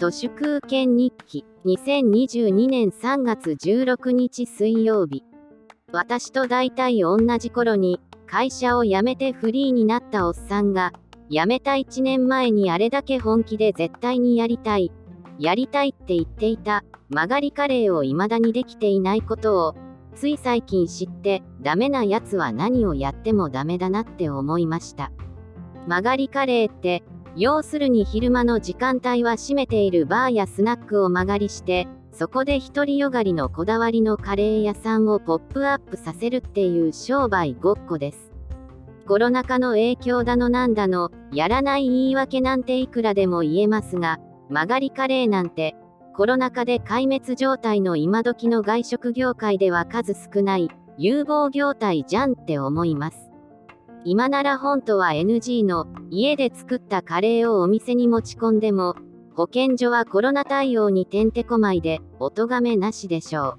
[0.00, 5.24] 都市空権日記2022年3月16日水曜日。
[5.92, 10.94] 私と大体同じ頃に会社を辞めてフリーになったおっさんが
[11.28, 14.90] 辞めた1年前にあれだけ本気で絶対にやりたい
[15.38, 19.74] やりたいって言っていた曲がりカレーを未だにできていないことを
[20.14, 25.12] つい最近知ってダメなやつは何をやってもダメだなって思いました。
[25.86, 27.02] 曲がりカレーって
[27.36, 38.30] 要するに昼間の時間帯は閉めているバーやスナックを間借りしてそこで独りよがりのこだわりのカレー屋さんをポップアップさせるっていう商売ごっこです。
[39.06, 45.74] コロナ禍の影響だのなんだのやらない言い訳なんていくらでも言えますが曲がりカレーなんて
[46.14, 53.29] コロナ禍で壊滅状態の今時の外食業界では数少ない有望業態じゃんって思います。
[54.04, 58.96] 今なら本当は NG の家で作ったカレーをお店に持ち込んでも
[59.36, 63.58] 保健所はコロナ対応にてんてこまいでお咎めなしでしょ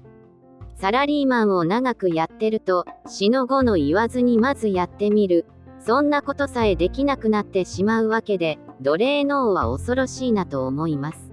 [0.74, 5.46] サラリーマンを長くやってると死の後の言わずにまずやってみる。
[5.78, 11.32] そんなことさえできなくなってしまうわけで奴隷脳は恐ろしいなと思います。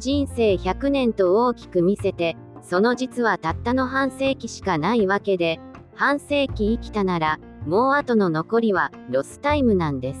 [0.00, 5.60] 人生100年と大きく見せてその実はたったの半世紀しかないわけで
[5.94, 10.20] 半世紀生きたならもう後の残りはロスタイムなんです。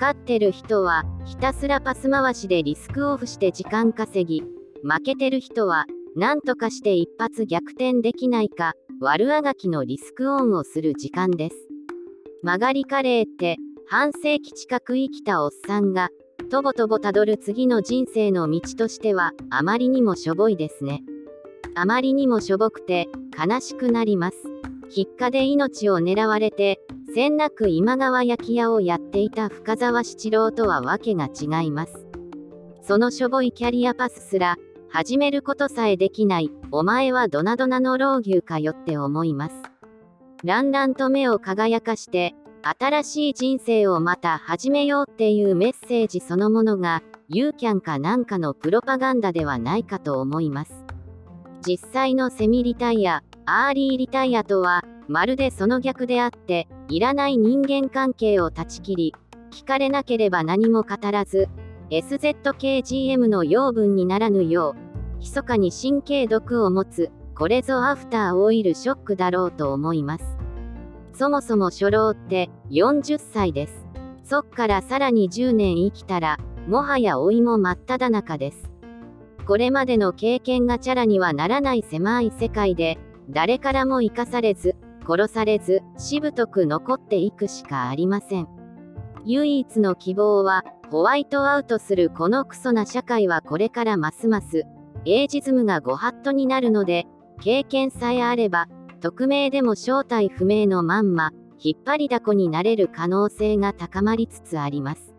[0.00, 4.42] 勝ってる人はひたすらパス回しでリスクオフして時間稼ぎ、
[4.82, 5.84] 負けてる人は
[6.16, 11.56] 何とかして一発逆転できないか悪あがきのリスクオンをする時間です。
[12.42, 13.56] 曲がりカレーって
[13.86, 16.08] 半世紀近く生きたおっさんが
[16.50, 21.02] とぼとぼたどる次の人生の道としてはあまりにもしょぼいですね。
[21.74, 24.59] あまりにもしょぼくて悲しくなります。
[24.90, 26.80] 喫下で命を狙われて、
[27.14, 32.06] 先なく今川焼き屋をやっていた深沢七郎とはわけが違います。
[32.82, 34.56] そのしょぼいキャリアパスすら、
[34.88, 39.54] 始めることさえできない、お前はドナドナの老牛かよって思います。
[40.42, 50.84] ランランと目を輝かして、新しい人生をまた始めようっていうメッセージそのものが、ユーキャンかなんかのプロパガンダではないかと思います。
[51.64, 53.22] 実際のセミリタイア、
[53.52, 59.14] アーリーリタイアとは、まるでその逆であって、いらない人間関係を断ち切り、
[59.50, 61.48] 聞かれなければ何も語らず、
[61.90, 64.76] SZKGM の養分にならぬよ
[65.16, 70.24] う、密かに神経毒を持つ、これぞアフターオイルショックだろうと思います。
[71.12, 73.84] そもそも初老って40歳です。
[74.22, 78.70] そっからさらに10年生きたら、もはや老いも真っ只中です。
[79.44, 82.96] これまでの経験がチャラにはならない狭い世界で、
[83.30, 84.76] 誰からも生かされず、
[85.06, 88.48] 殺されず、しぶとく残っていくしかありません。
[89.24, 94.64] 唯一の希望は、ホワイトアウトするこのクソな社会はこれからますます、
[95.06, 97.06] エイジズムがご法度になるので、
[97.40, 98.68] 経験さえあれば、
[99.00, 105.14] 匿名でも正体不明のまんま、引っ張りだこになれる可能性が高まりつつあります。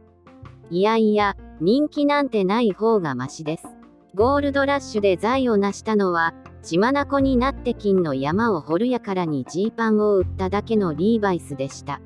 [0.70, 3.68] いやいや、人気なんてない方がマシです。
[4.14, 6.34] ゴールドラッシュで財を成したのは、
[6.64, 12.02] 血眼になって金の山を掘るやからにジーパンを売っただけのリーバイスでした。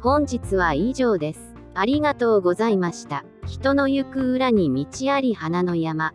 [0.00, 1.54] 本日は以上です。
[1.74, 3.24] ありがとうございました。
[3.46, 6.14] 人の行く裏に道あり花の山。